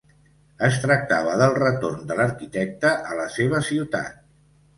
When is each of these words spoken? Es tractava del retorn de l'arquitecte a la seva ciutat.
Es 0.67 0.77
tractava 0.85 1.35
del 1.41 1.53
retorn 1.57 1.99
de 2.13 2.17
l'arquitecte 2.21 2.95
a 3.11 3.19
la 3.21 3.29
seva 3.37 3.61
ciutat. 3.71 4.19